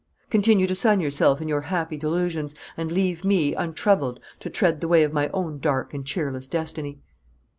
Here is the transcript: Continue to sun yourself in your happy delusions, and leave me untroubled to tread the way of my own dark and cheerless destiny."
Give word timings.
Continue 0.31 0.65
to 0.65 0.73
sun 0.73 0.99
yourself 0.99 1.41
in 1.43 1.47
your 1.47 1.61
happy 1.61 1.95
delusions, 1.95 2.55
and 2.75 2.91
leave 2.91 3.23
me 3.23 3.53
untroubled 3.53 4.19
to 4.39 4.49
tread 4.49 4.81
the 4.81 4.87
way 4.87 5.03
of 5.03 5.13
my 5.13 5.29
own 5.29 5.59
dark 5.59 5.93
and 5.93 6.07
cheerless 6.07 6.47
destiny." 6.47 6.99